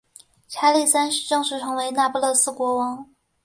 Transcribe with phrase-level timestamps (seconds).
[0.49, 3.05] 查理三世正式成为那不勒斯国王。